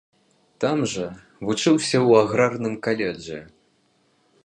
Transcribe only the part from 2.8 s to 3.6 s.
каледжы.